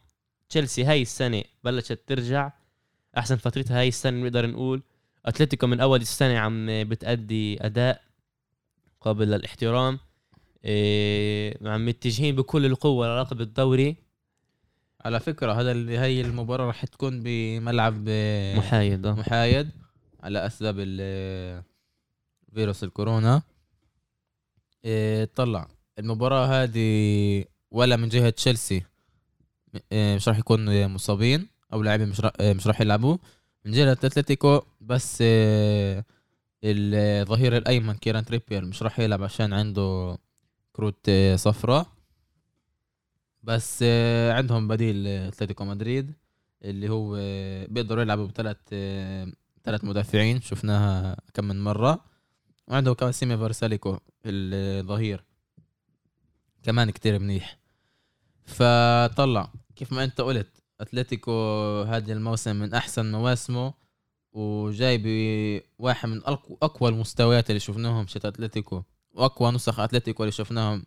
تشيلسي 0.49 0.83
هاي 0.83 1.01
السنة 1.01 1.43
بلشت 1.63 1.99
ترجع. 2.07 2.51
أحسن 3.17 3.35
فترتها 3.35 3.79
هاي 3.79 3.87
السنة 3.87 4.23
نقدر 4.23 4.47
نقول. 4.47 4.83
أتلتيكو 5.25 5.67
من 5.67 5.79
أول 5.79 6.01
السنة 6.01 6.37
عم 6.37 6.65
بتأدي 6.83 7.65
أداء 7.65 8.01
قابل 9.01 9.27
للاحترام 9.27 9.99
إيه 10.65 11.57
عم 11.61 11.85
متجهين 11.85 12.35
بكل 12.35 12.65
القوة 12.65 13.07
للقب 13.07 13.41
الدوري. 13.41 13.95
على 15.05 15.19
فكرة 15.19 15.51
هذا 15.51 15.71
اللي 15.71 15.99
هي 15.99 16.21
المباراة 16.21 16.65
راح 16.65 16.85
تكون 16.85 17.21
بملعب 17.23 18.09
محايد 18.57 19.05
آه. 19.05 19.13
محايد 19.13 19.69
على 20.23 20.45
أسباب 20.45 20.75
فيروس 22.53 22.83
الكورونا. 22.83 23.41
إيه، 24.85 25.25
طلع. 25.35 25.67
المباراة 25.99 26.45
هذه 26.45 27.45
ولا 27.71 27.95
من 27.95 28.09
جهة 28.09 28.29
تشيلسي. 28.29 28.83
إيه، 29.91 30.15
مش 30.15 30.27
راح 30.29 30.37
يكون 30.37 30.87
مصابين 30.87 31.47
أو 31.73 31.81
لاعبين 31.83 32.09
مش 32.09 32.21
راح 32.21 32.33
مش 32.41 32.67
راح 32.67 32.81
يلعبوا. 32.81 33.17
من 33.65 33.71
جهة 33.71 33.91
أتلتيكو 33.91 34.61
بس 34.81 35.21
إيه، 35.21 36.05
الظهير 36.63 37.57
الأيمن 37.57 37.93
كيران 37.93 38.25
تريبير 38.25 38.65
مش 38.65 38.83
راح 38.83 38.99
يلعب 38.99 39.23
عشان 39.23 39.53
عنده 39.53 40.17
كروت 40.73 41.11
صفراء. 41.35 41.87
بس 43.43 43.83
عندهم 44.29 44.67
بديل 44.67 45.07
أتلتيكو 45.07 45.65
مدريد 45.65 46.13
اللي 46.63 46.89
هو 46.89 47.15
بيقدروا 47.67 48.03
يلعبوا 48.03 48.27
بثلاث 48.27 48.57
ثلاث 49.63 49.83
مدافعين. 49.83 50.41
شفناها 50.41 51.17
كم 51.33 51.45
من 51.45 51.63
مرة. 51.63 52.12
وعنده 52.67 52.93
كمان 52.93 53.11
سيمي 53.11 53.37
فارساليكو 53.37 53.97
الظهير. 54.25 55.23
كمان 56.63 56.91
كتير 56.91 57.19
منيح. 57.19 57.57
فطلع 58.45 59.51
كيف 59.75 59.93
ما 59.93 60.03
انت 60.03 60.21
قلت 60.21 60.47
أتلتيكو 60.81 61.31
هذا 61.81 62.13
الموسم 62.13 62.55
من 62.55 62.73
أحسن 62.73 63.11
مواسمه 63.11 63.73
وجاي 64.31 65.01
بواحد 65.79 66.09
من 66.09 66.21
أقوى 66.61 66.89
المستويات 66.89 67.49
اللي 67.49 67.59
شفناهم 67.59 68.07
شت 68.07 68.25
أتلتيكو 68.25 68.83
وأقوى 69.11 69.51
نسخ 69.51 69.79
أتلتيكو 69.79 70.23
اللي 70.23 70.31
شفناهم 70.31 70.85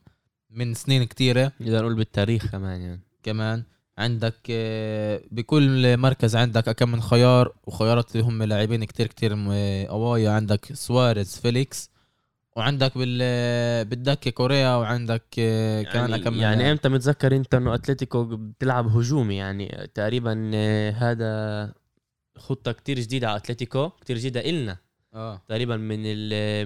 من 0.50 0.74
سنين 0.74 1.04
كتيرة. 1.04 1.52
نقدر 1.60 1.80
نقول 1.80 1.94
بالتاريخ 1.94 2.46
كمان 2.46 2.80
يعني. 2.80 3.00
كمان. 3.22 3.64
عندك 3.98 4.34
آه، 4.50 5.22
بكل 5.30 5.96
مركز 5.96 6.36
عندك 6.36 6.70
كم 6.70 6.92
من 6.92 7.00
خيار 7.00 7.52
وخيارات 7.64 8.12
اللي 8.16 8.26
هم 8.26 8.42
لاعبين 8.42 8.84
كتير 8.84 9.06
كتير 9.06 9.32
قوية. 9.88 10.30
عندك 10.30 10.72
سواريز 10.72 11.38
فيليكس 11.40 11.90
وعندك 12.56 12.98
بال 12.98 13.18
بالدكه 13.84 14.30
كوريا 14.30 14.68
وعندك 14.76 15.22
آه، 15.38 15.82
كمان 15.82 16.10
يعني, 16.10 16.22
كم 16.22 16.32
من 16.32 16.38
يعني. 16.38 16.72
إمتى 16.72 16.88
متذكر 16.88 17.36
انت 17.36 17.54
انه 17.54 17.74
أتلتيكو 17.74 18.24
بتلعب 18.24 18.86
هجومي 18.96 19.36
يعني 19.36 19.90
تقريبا 19.94 20.50
آه، 20.54 20.90
هذا 20.90 21.72
خطة 22.38 22.72
كتير 22.72 22.98
جديدة 22.98 23.28
على 23.28 23.36
أتلتيكو 23.36 23.88
كتير 23.88 24.18
جديدة 24.18 24.40
إلنا. 24.40 24.76
آه. 25.14 25.42
تقريبا 25.48 25.76
من 25.76 26.02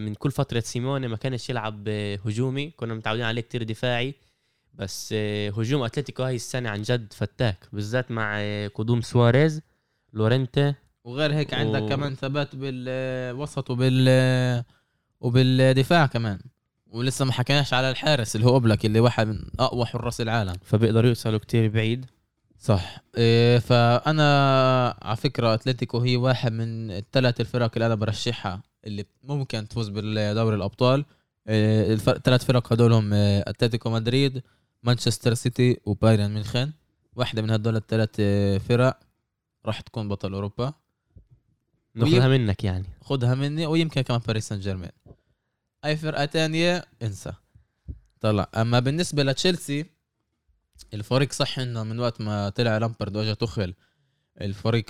من 0.07 0.15
كل 0.15 0.31
فترة 0.31 0.61
سيموني 0.61 1.09
ما 1.09 1.17
كانش 1.17 1.51
يلعب 1.51 1.85
آه، 1.89 2.19
هجومي. 2.27 2.71
كنا 2.77 2.95
متعودين 2.95 3.25
عليه 3.25 3.41
كتير 3.43 3.63
دفاعي. 3.63 4.15
بس 4.75 5.11
آه، 5.17 5.51
هجوم 5.51 5.83
أتلتيكو 5.83 6.23
هاي 6.23 6.35
السنة 6.37 6.71
عن 6.71 6.83
جد 6.83 7.13
فتاك 7.13 7.69
بالذات 7.73 8.11
مع 8.11 8.33
آه، 8.39 8.69
قدوم 8.69 9.01
سواريز 9.01 9.61
لورنتي 10.13 10.75
وغير 11.05 11.35
هيك 11.35 11.55
عندك 11.55 11.83
و- 11.83 11.89
كمان 11.89 12.15
ثبات 12.15 12.57
بالوسط 12.57 13.71
وبال 13.71 14.65
وبالدفاع 15.21 16.07
كمان. 16.07 16.39
ولسه 16.87 17.25
ما 17.25 17.33
حكيناش 17.33 17.75
على 17.75 17.91
الحارس 17.91 18.37
اللي 18.37 18.47
هو 18.47 18.51
اوبلاك 18.55 18.87
اللي 18.87 19.01
واحد 19.01 19.27
من 19.27 19.39
أقوى 19.61 19.87
حراس 19.87 20.21
العالم. 20.21 20.55
فبيقدروا 20.65 21.09
يوصلوا 21.09 21.39
كتير 21.39 21.69
بعيد. 21.69 22.07
صح. 22.59 22.99
إيه 23.17 23.59
فأنا 23.59 24.97
على 25.03 25.17
فكرة 25.17 25.55
أتلتيكو 25.55 25.99
هي 25.99 26.17
واحد 26.17 26.53
من 26.53 26.91
الثلاث 26.91 27.41
الفرق 27.41 27.71
اللي 27.75 27.87
أنا 27.87 27.95
برشحها 27.95 28.63
اللي 28.85 29.05
ممكن 29.25 29.69
تفوز 29.69 29.89
بالدوري 29.89 30.57
الأبطال. 30.57 31.05
إيه 31.49 31.93
الثلاث 31.93 32.45
فرق 32.45 32.73
هدولهم 32.73 33.11
أتلتيكو 33.15 33.91
مدريد 33.91 34.43
مانشستر 34.83 35.35
سيتي 35.35 35.81
وبايرن 35.85 36.31
ميونخ 36.31 36.73
واحدة 37.17 37.43
من 37.43 37.51
هدول 37.51 37.77
الثلاث 37.77 38.21
إيه، 38.21 38.59
فرق 38.59 39.01
راح 39.67 39.81
تكون 39.81 40.09
بطل 40.09 40.33
أوروبا. 40.35 40.73
ناخذها 41.95 42.29
منك 42.29 42.65
يعني. 42.65 42.87
خدها 43.01 43.35
مني 43.35 43.67
ويمكن 43.67 44.01
كمان 44.01 44.21
باريس 44.27 44.49
سان 44.49 44.61
جيرمان 44.61 44.91
أي 45.85 45.97
فرقة 45.97 46.25
تانية؟ 46.25 46.85
انسى. 47.03 47.33
طلع. 48.21 48.49
أما 48.57 48.81
بالنسبة 48.81 49.23
لتشيلسي 49.23 49.87
الفريق 50.95 51.33
صح 51.33 51.59
إنه 51.59 51.83
من 51.83 51.99
وقت 51.99 52.21
ما 52.21 52.49
طلع 52.49 52.79
لامبرد 52.79 53.17
وإجا 53.17 53.35
تخل 53.35 53.75
الفريق 54.41 54.85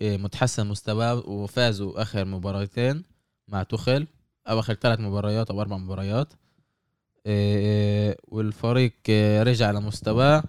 بمتحسن 0.00 0.66
مستواه 0.66 1.14
وفازوا 1.14 2.02
آخر 2.02 2.24
مباراتين 2.24 3.04
مع 3.48 3.62
تخل. 3.62 4.06
أو 4.48 4.58
آخر 4.60 4.74
ثلاث 4.74 5.00
مباريات 5.00 5.50
أو 5.50 5.60
أربع 5.60 5.76
مباريات. 5.76 6.32
والفريق 8.28 8.92
إيه، 9.08 9.42
رجع 9.42 9.70
لمستواه 9.70 10.44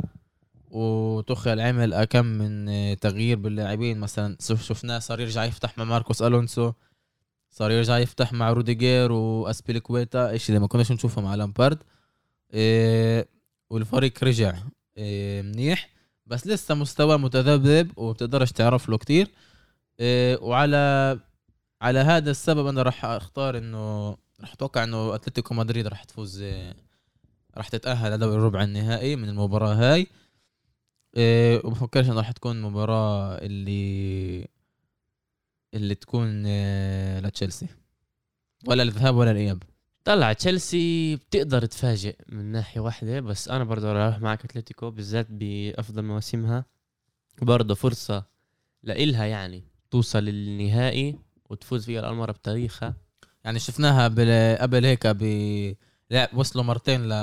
وتوخيل 0.71 1.59
عمل 1.59 1.93
أكم 1.93 2.25
من 2.25 2.69
آه، 2.69 2.93
تغيير 2.93 3.37
باللاعبين. 3.37 3.99
مثلا 3.99 4.37
شف- 4.41 4.63
شفناه 4.63 4.99
صار 4.99 5.19
يرجع 5.19 5.43
يفتح 5.45 5.77
مع 5.77 5.83
ماركوس 5.83 6.21
ألونسو 6.21 6.71
صار 7.51 7.71
يرجع 7.71 7.97
يفتح 7.97 8.33
مع 8.33 8.51
روديجير 8.51 9.11
وأسبيليكويتا 9.11 10.35
إشي 10.35 10.49
اللي 10.49 10.59
ما 10.59 10.67
كناش 10.67 10.91
نشوفه 10.91 11.21
مع 11.21 11.35
لامبارد. 11.35 11.77
والفريق 13.69 14.23
رجع 14.23 14.55
منيح. 15.43 15.89
بس 16.25 16.47
لسه 16.47 16.75
مستواه 16.75 17.17
متذبذب 17.17 17.91
وبتقدرش 17.97 18.51
تعرف 18.51 18.89
له 18.89 18.97
كتير. 18.97 19.27
وعلى 20.41 21.19
على 21.81 21.99
هذا 21.99 22.31
السبب 22.31 22.67
أنا 22.67 22.81
راح 22.81 23.05
أختار 23.05 23.57
إنه 23.57 24.17
راح 24.41 24.53
أتوقع 24.53 24.83
إنه 24.83 25.15
أتلتيكو 25.15 25.53
مدريد 25.53 25.87
راح 25.87 26.03
تفوز 26.03 26.41
إيه، 26.41 26.73
راح 27.57 27.67
تتأهل 27.67 28.11
لدوري 28.11 28.35
الربع 28.35 28.63
النهائي 28.63 29.15
من 29.15 29.29
المباراة 29.29 29.73
هاي. 29.73 30.07
إيه 31.17 31.61
وبفكرش 31.65 32.05
إنه 32.05 32.15
راح 32.17 32.31
تكون 32.31 32.61
مباراة 32.61 33.37
اللي 33.37 34.47
اللي 35.73 35.95
تكون 35.95 36.45
إيه 36.45 37.19
لتشيلسي 37.19 37.67
ولا 38.67 38.83
الذهاب 38.83 39.15
ولا 39.15 39.31
الإياب. 39.31 39.63
طلع 40.03 40.33
تشيلسي 40.33 41.15
بتقدر 41.15 41.65
تفاجئ 41.65 42.15
من 42.29 42.45
ناحية 42.45 42.81
واحدة 42.81 43.19
بس 43.19 43.49
أنا 43.49 43.63
برضه 43.63 43.93
راح 43.93 44.19
معك 44.19 44.45
أتلتيكو 44.45 44.91
بالذات 44.91 45.27
بأفضل 45.29 46.01
مواسمها. 46.03 46.65
برضه 47.41 47.75
فرصة 47.75 48.25
لإلها 48.83 49.25
يعني 49.25 49.63
توصل 49.91 50.19
للنهائي 50.23 51.19
وتفوز 51.49 51.85
فيها 51.85 51.99
الأول 51.99 52.15
مرة 52.15 52.31
بتاريخها. 52.31 52.95
يعني 53.43 53.59
شفناها 53.59 54.07
قبل 54.61 54.85
هيك 54.85 55.07
ب 55.07 55.23
لعب 56.11 56.29
وصلوا 56.33 56.63
مرتين 56.63 57.01
ل 57.09 57.13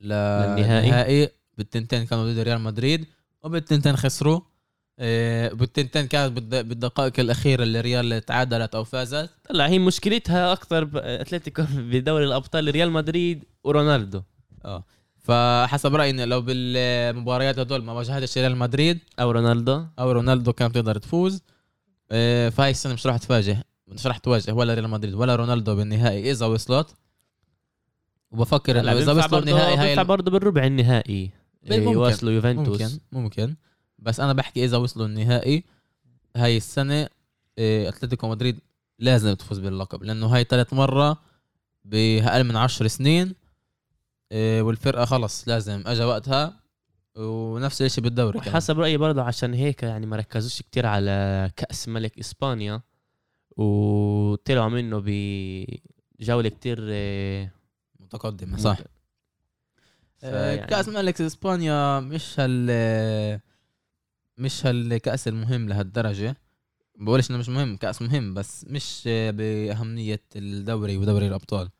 للنهائي. 0.00 0.82
للنهائي. 0.86 1.28
بالتنتين 1.58 2.06
كانوا 2.06 2.32
ضد 2.32 2.38
ريال 2.38 2.60
مدريد 2.60 3.04
وبالتنتين 3.42 3.96
خسروا. 3.96 4.40
آه، 5.00 5.48
بالتنتين 5.48 6.06
كانت 6.06 6.32
بالد- 6.32 6.68
بالدقائق 6.68 7.20
الأخيرة 7.20 7.62
اللي 7.62 7.80
ريال 7.80 8.24
تعادلت 8.24 8.74
أو 8.74 8.84
فازت. 8.84 9.30
طلع 9.48 9.66
هي 9.66 9.78
مشكلتها 9.78 10.52
أكثر 10.52 10.90
أتلتيكو 10.94 11.62
بدوري 11.90 12.24
الأبطال 12.24 12.70
ريال 12.70 12.90
مدريد 12.90 13.44
ورونالدو. 13.64 14.22
آه. 14.64 14.84
فحسب 15.18 15.94
رأيي 15.94 16.10
إن 16.10 16.20
لو 16.28 16.40
بالمباريات 16.40 17.58
هدول 17.58 17.82
ما 17.84 17.92
واجهتش 17.92 18.38
ريال 18.38 18.56
مدريد 18.56 18.98
أو 19.20 19.30
رونالدو. 19.30 19.84
أو 19.98 20.12
رونالدو 20.12 20.52
كانت 20.52 20.74
تقدر 20.74 20.98
تفوز. 20.98 21.42
آه، 22.10 22.48
فهاي 22.48 22.70
السنة 22.70 22.94
مش 22.94 23.06
راح 23.06 23.16
تواجه 23.16 23.64
مش 23.88 24.06
راح 24.06 24.18
تواجه 24.18 24.52
ولا 24.54 24.74
ريال 24.74 24.90
مدريد 24.90 25.14
ولا 25.14 25.36
رونالدو 25.36 25.76
بالنهائي 25.76 26.30
إذا 26.30 26.46
وصلت. 26.46 26.94
وبفكر 28.30 28.80
إنه 28.80 28.92
إذا 28.92 29.12
وصلوا 29.12 29.40
النهائي 29.40 29.76
هاي 29.76 29.86
بينفع 29.86 30.02
برضه 30.02 30.30
بالربع 30.30 30.64
النهائي. 30.64 31.30
ممكن. 31.62 31.82
يواصلوا 31.82 32.32
يوفنتوس. 32.32 32.80
ممكن 32.82 32.98
ممكن. 33.12 33.54
بس 33.98 34.20
أنا 34.20 34.32
بحكي 34.32 34.64
إذا 34.64 34.76
وصلوا 34.76 35.06
النهائي 35.06 35.64
هاي 36.36 36.56
السنة 36.56 37.08
آه، 37.58 37.88
أتلتيكو 37.88 38.28
مدريد 38.28 38.58
لازم 38.98 39.34
تفوز 39.34 39.58
باللقب 39.58 40.02
لأنه 40.02 40.26
هاي 40.26 40.44
ثالث 40.44 40.72
مرة 40.72 41.20
بأقل 41.84 42.44
من 42.44 42.56
عشر 42.56 42.86
سنين 42.86 43.34
آه، 44.32 44.62
والفرقة 44.62 45.04
خلص 45.04 45.48
لازم 45.48 45.82
اجى 45.86 46.04
وقتها 46.04 46.60
ونفس 47.16 47.82
الشيء 47.82 48.04
بالدوري. 48.04 48.38
وحسب 48.38 48.80
رأيي 48.80 48.96
برضه 48.96 49.22
عشان 49.22 49.54
هيك 49.54 49.82
يعني 49.82 50.06
ما 50.06 50.16
ركزوش 50.16 50.62
كتير 50.62 50.86
على 50.86 51.50
كأس 51.56 51.88
ملك 51.88 52.18
إسبانيا. 52.18 52.80
وطلعوا 53.58 54.68
منه 54.68 55.02
بجوله 56.20 56.48
كتير 56.48 56.78
آه، 56.90 57.50
متقدمة 58.00 58.56
صح. 58.56 58.78
فيعني- 60.20 60.66
كأس 60.66 60.88
ملك 60.88 61.20
إسبانيا 61.20 62.00
مش 62.00 62.40
هال 62.40 63.40
مش 64.38 64.66
هالكأس 64.66 65.28
المهم 65.28 65.68
لهالدرجة. 65.68 66.36
بقولش 66.96 67.30
إنه 67.30 67.38
مش 67.38 67.48
مهم 67.48 67.76
كأس 67.76 68.02
مهم 68.02 68.34
بس 68.34 68.64
مش 68.68 69.02
آه، 69.06 69.30
بأهمية 69.30 70.22
الدوري 70.36 70.96
ودوري 70.96 71.26
الأبطال. 71.28 71.70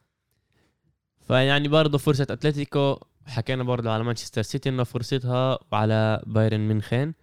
فيعني 1.20 1.68
برضه 1.68 1.98
فرصة 1.98 2.26
أتلتيكو 2.30 2.96
حكينا 3.26 3.62
برضه 3.62 3.90
على 3.90 4.04
مانشستر 4.04 4.42
سيتي 4.42 4.68
إنه 4.68 4.84
فرصتها 4.84 5.58
وعلى 5.72 6.22
بايرن 6.26 6.60
ميونخين. 6.60 7.14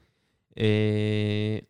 إيه 0.57 1.67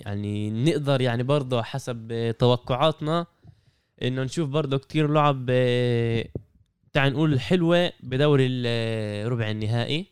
يعني 0.00 0.50
نقدر 0.50 1.00
يعني 1.00 1.22
برضه 1.22 1.62
حسب 1.62 2.34
توقعاتنا 2.38 3.26
إنه 4.02 4.22
نشوف 4.22 4.48
برضه 4.48 4.78
كتير 4.78 5.12
لعب 5.12 5.50
إيه، 5.50 6.32
تعال 6.92 7.12
نقول 7.12 7.40
حلوة 7.40 7.92
بدوري 8.02 8.46
الربع 8.46 9.50
النهائي. 9.50 10.06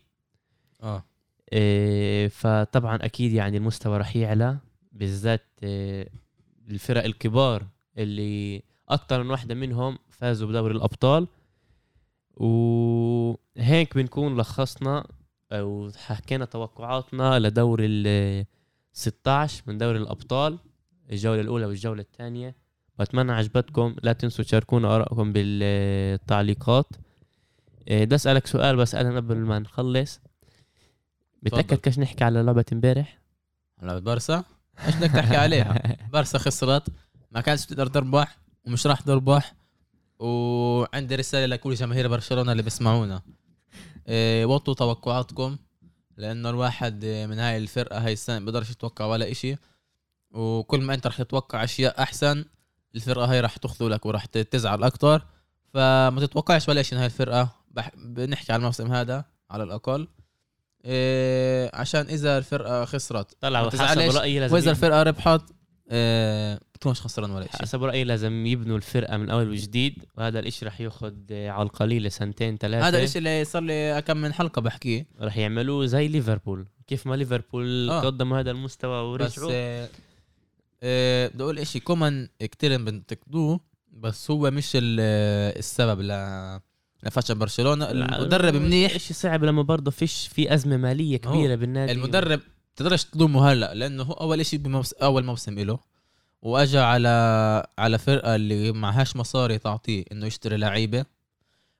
آه. 0.83 1.03
إيه، 1.53 2.27
فطبعا 2.27 2.95
أكيد 2.95 3.31
يعني 3.31 3.57
المستوى 3.57 3.97
رح 3.97 4.15
يعلى 4.15 4.57
بالذات 4.91 5.45
الفرق 6.69 7.03
الكبار 7.03 7.67
اللي 7.97 8.63
أكثر 8.89 9.23
من 9.23 9.29
واحدة 9.29 9.55
منهم 9.55 9.97
فازوا 10.09 10.47
بدوري 10.47 10.75
الأبطال. 10.75 11.27
وهيك 12.35 13.95
بنكون 13.95 14.37
لخصنا 14.37 15.07
أو 15.51 15.91
حكينا 15.97 16.45
توقعاتنا 16.45 17.39
لدور 17.39 17.79
ال 17.81 18.45
16 18.93 19.63
من 19.67 19.77
دوري 19.77 19.97
الأبطال 19.97 20.59
الجولة 21.11 21.41
الأولى 21.41 21.65
والجولة 21.65 22.01
الثانية. 22.01 22.55
بتمنى 22.99 23.31
عجبتكم 23.31 23.95
لا 24.03 24.13
تنسوا 24.13 24.45
تشاركونا 24.45 24.95
آرائكم 24.95 25.33
بالتعليقات. 25.33 26.87
إيه، 27.87 28.05
بدي 28.05 28.15
أسألك 28.15 28.47
سؤال 28.47 28.75
بس 28.75 28.95
أنا 28.95 29.15
قبل 29.15 29.37
ما 29.37 29.59
نخلص. 29.59 30.19
تفضل. 31.45 31.75
كاش 31.75 31.99
نحكي 31.99 32.23
على 32.23 32.41
لعبة 32.43 32.65
امبارح؟ 32.73 33.19
لعبة 33.81 33.99
بارسا؟ 33.99 34.43
إيش 34.87 34.95
بدك 34.95 35.11
تحكي 35.11 35.35
عليها؟ 35.35 35.81
بارسا 36.13 36.37
خسرت 36.37 36.87
ما 37.31 37.41
كانتش 37.41 37.65
تقدر 37.65 37.87
تربح 37.87 38.37
ومش 38.65 38.87
راح 38.87 39.01
تربح. 39.01 39.55
وعندي 40.19 41.15
رسالة 41.15 41.45
لكل 41.45 41.73
جماهير 41.73 42.07
برشلونة 42.07 42.51
اللي 42.51 42.63
بيسمعونا. 42.63 43.21
إيه 44.07 44.45
وطوا 44.45 44.73
توقعاتكم. 44.73 45.57
لأنه 46.19 46.49
الواحد 46.49 47.03
إيه، 47.03 47.25
من 47.25 47.39
هاي 47.39 47.57
الفرقة 47.57 48.05
هاي 48.05 48.13
السنة 48.13 48.39
بيقدرش 48.39 48.69
يتوقع 48.69 49.05
ولا 49.05 49.31
إشي. 49.31 49.55
وكل 50.31 50.81
ما 50.81 50.93
أنت 50.93 51.07
رح 51.07 51.17
تتوقع 51.17 51.63
أشياء 51.63 52.01
أحسن 52.01 52.45
الفرقة 52.95 53.31
هاي 53.31 53.41
رح 53.41 53.57
تخذلك 53.57 54.05
ورح 54.05 54.25
تزعل 54.25 54.83
أكتر. 54.83 55.25
فما 55.73 56.21
تتوقعش 56.21 56.69
ولا 56.69 56.81
شيء 56.81 56.93
من 56.93 56.99
هاي 56.99 57.05
الفرقة. 57.05 57.49
بح... 57.71 57.91
بنحكي 57.95 58.53
على 58.53 58.59
الموسم 58.59 58.91
هذا 58.91 59.25
على 59.49 59.63
الأقل. 59.63 60.07
إيه 60.85 61.71
عشان 61.73 62.01
إذا 62.01 62.37
الفرقة 62.37 62.85
خسرت 62.85 63.35
طلع 63.41 63.61
ما 63.61 63.69
حسب 63.69 63.77
تزعلش. 63.77 64.15
رايي 64.15 64.39
لازم 64.39 64.55
وإذا 64.55 64.71
الفرقة 64.71 65.03
ربحت 65.03 65.41
آه، 65.89 66.59
بتكونش 66.79 67.01
خسران 67.01 67.31
ولا 67.31 67.45
شيء. 67.51 67.61
حسب 67.61 67.83
رأيي 67.83 68.03
لازم 68.03 68.45
يبنوا 68.45 68.77
الفرقة 68.77 69.17
من 69.17 69.29
أول 69.29 69.49
وجديد 69.49 70.05
وهذا 70.17 70.39
الإشي 70.39 70.65
رح 70.65 70.81
ياخذ 70.81 71.13
على 71.31 71.63
القليل 71.63 72.11
سنتين 72.11 72.57
ثلاثة. 72.57 72.87
هذا 72.87 73.03
الشيء 73.03 73.17
اللي 73.17 73.45
صار 73.45 73.61
لي 73.61 74.03
كم 74.07 74.17
من 74.17 74.33
حلقة 74.33 74.61
بحكيه. 74.61 75.05
رح 75.21 75.37
يعملوه 75.37 75.85
زي 75.85 76.07
ليفربول. 76.07 76.65
كيف 76.87 77.07
ما 77.07 77.15
ليفربول 77.15 77.89
آه. 77.89 78.01
قدموا 78.01 78.39
هذا 78.39 78.51
المستوى 78.51 79.17
بس 79.17 79.37
ورجعوا 79.37 79.51
آه، 79.53 79.89
آه، 80.83 81.27
بدي 81.27 81.43
أقول 81.43 81.67
شيء 81.67 81.81
كومان 81.81 82.29
كتير 82.39 82.77
بنتقدوه 82.77 83.59
بس 83.91 84.31
هو 84.31 84.51
مش 84.51 84.71
ال- 84.75 84.99
السبب 85.57 86.01
ل 86.01 86.11
لفشل 87.03 87.35
برشلونة. 87.35 87.91
المدرب 87.91 88.53
منيح. 88.55 88.95
إشي 88.95 89.13
صعب 89.13 89.43
لما 89.43 89.61
برضه 89.61 89.91
فيش 89.91 90.27
في 90.27 90.53
أزمة 90.53 90.77
مالية 90.77 91.17
كبيرة 91.17 91.55
بالنادي. 91.55 91.91
المدرب 91.91 92.39
تقدرش 92.75 93.03
تلومه 93.03 93.51
هلأ 93.51 93.73
لأنه 93.73 94.03
هو 94.03 94.13
أول 94.13 94.45
شيء 94.45 94.59
بموس... 94.59 94.93
أول 94.93 95.25
موسم 95.25 95.59
له 95.59 95.79
واجى 96.41 96.79
على 96.79 97.09
على 97.77 97.97
فرقة 97.97 98.35
اللي 98.35 98.71
معهاش 98.71 99.15
مصاري 99.15 99.57
تعطيه 99.57 100.03
إنه 100.11 100.25
يشتري 100.25 100.57
لعيبة. 100.57 101.05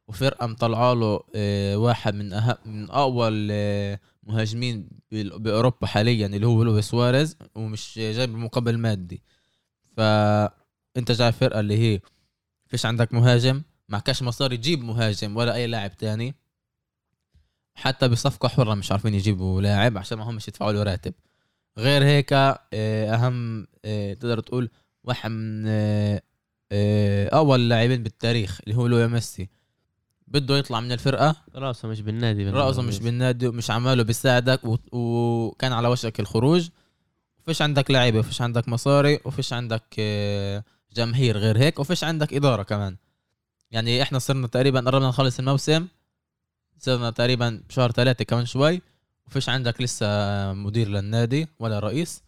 وفرقة 0.07 0.47
مطلعة 0.47 0.93
له 0.93 1.23
آه، 1.35 1.77
واحد 1.77 2.15
من 2.15 2.33
أهم 2.33 2.55
من 2.65 2.89
أول 2.91 3.47
آه، 3.51 3.99
مهاجمين 4.23 4.89
بال- 5.11 5.39
بأوروبا 5.39 5.87
حاليا 5.87 6.25
اللي 6.27 6.47
هو 6.47 6.63
لويس 6.63 6.85
سواريز 6.89 7.37
ومش 7.55 7.93
جايب 7.99 8.29
مقابل 8.35 8.77
مادي. 8.77 9.21
فانت 9.97 11.11
جاي 11.11 11.31
فرقة 11.31 11.59
اللي 11.59 11.77
هي 11.77 11.99
فيش 12.67 12.85
عندك 12.85 13.13
مهاجم 13.13 13.61
معكش 13.89 14.23
مصاري 14.23 14.57
تجيب 14.57 14.83
مهاجم 14.83 15.37
ولا 15.37 15.55
أي 15.55 15.67
لاعب 15.67 15.97
تاني. 15.97 16.35
حتى 17.75 18.07
بصفقة 18.07 18.49
حرة 18.49 18.73
مش 18.73 18.91
عارفين 18.91 19.13
يجيبوا 19.13 19.61
لاعب 19.61 19.97
عشان 19.97 20.17
ما 20.17 20.23
همش 20.29 20.47
يدفعوا 20.47 20.71
له 20.71 20.83
راتب. 20.83 21.13
غير 21.77 22.03
هيك 22.03 22.33
آه، 22.33 22.57
أهم 22.73 23.67
آه، 23.85 24.13
تقدر 24.13 24.39
تقول 24.39 24.69
واحد 25.03 25.31
من 25.31 25.63
آه، 25.67 27.29
أول 27.29 27.69
لاعبين 27.69 28.03
بالتاريخ 28.03 28.59
اللي 28.63 28.75
هو 28.75 28.87
لويا 28.87 29.07
ميسي. 29.07 29.49
بده 30.27 30.57
يطلع 30.57 30.79
من 30.79 30.91
الفرقة. 30.91 31.35
رأسه 31.55 31.87
مش 31.87 32.01
بالنادي 32.01 32.49
رأسه 32.49 32.81
مش 32.81 32.99
بالنادي 32.99 33.47
ومش 33.47 33.71
عماله 33.71 34.03
بيساعدك 34.03 34.61
وكان 34.93 35.73
على 35.73 35.87
وشك 35.87 36.19
الخروج. 36.19 36.69
وفيش 37.39 37.61
عندك 37.61 37.91
لعيبة 37.91 38.19
وفيش 38.19 38.41
عندك 38.41 38.67
مصاري 38.69 39.19
وفيش 39.25 39.53
عندك 39.53 39.99
جماهير 40.93 41.37
غير 41.37 41.57
هيك 41.57 41.79
وفيش 41.79 42.03
عندك 42.03 42.33
إدارة 42.33 42.63
كمان. 42.63 42.97
يعني 43.71 44.01
إحنا 44.01 44.19
صرنا 44.19 44.47
تقريبا 44.47 44.79
قربنا 44.79 45.07
نخلص 45.09 45.39
الموسم 45.39 45.87
صرنا 46.79 47.09
تقريبا 47.09 47.63
بشهر 47.69 47.91
ثلاثة 47.91 48.23
كمان 48.23 48.45
شوي. 48.45 48.81
وفيش 49.29 49.49
عندك 49.49 49.81
لسه 49.81 50.07
مدير 50.53 50.87
للنادي 50.87 51.47
ولا 51.59 51.79
رئيس 51.79 52.23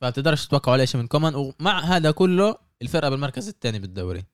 فبتقدرش 0.00 0.46
تتوقع 0.46 0.72
ولا 0.72 0.84
شيء 0.84 1.00
من 1.00 1.06
كومان. 1.06 1.34
ومع 1.34 1.80
هذا 1.80 2.10
كله 2.10 2.56
الفرقة 2.82 3.10
بالمركز 3.10 3.48
الثاني 3.48 3.78
بالدوري. 3.78 4.24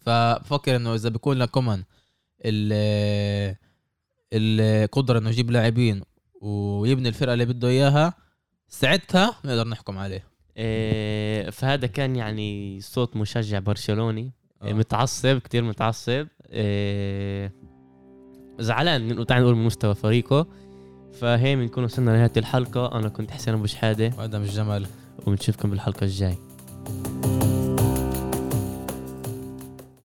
فبفكر 0.00 0.76
إنه 0.76 0.94
إذا 0.94 1.08
بيكون 1.08 1.38
لكومان 1.38 1.84
ال- 2.44 3.56
القدره 4.32 5.18
إنه 5.18 5.30
يجيب 5.30 5.50
لاعبين 5.50 6.02
ويبني 6.40 7.08
الفرقة 7.08 7.32
اللي 7.32 7.44
بده 7.44 7.68
إياها 7.68 8.14
ساعتها 8.68 9.34
نقدر 9.44 9.68
نحكم 9.68 9.98
عليه. 9.98 10.24
إيه 10.56 11.50
فهذا 11.50 11.86
كان 11.86 12.16
يعني 12.16 12.80
صوت 12.80 13.16
مشجع 13.16 13.58
برشلوني. 13.58 14.32
إيه 14.64 14.72
متعصب 14.72 15.38
كتير 15.38 15.62
متعصب. 15.62 16.26
إيه 16.46 17.52
زعلان 18.62 19.08
من 19.08 19.26
تعال 19.26 19.42
نقول 19.42 19.54
من 19.56 19.64
مستوى 19.64 19.94
فريقه. 19.94 20.46
فهي 21.20 21.56
بنكون 21.56 21.84
وصلنا 21.84 22.10
لنهاية 22.10 22.32
الحلقة 22.36 22.98
أنا 22.98 23.08
كنت 23.08 23.30
حسين 23.30 23.54
أبو 23.54 23.66
شحادة. 23.66 24.12
مش 24.38 24.50
جمال 24.54 24.86
وبنشوفكم 25.26 25.70
بالحلقة 25.70 26.04
الجاي 26.04 26.36